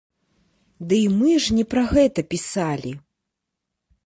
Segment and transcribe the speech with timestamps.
[0.93, 2.91] Дый мы ж не пра гэта пісалі!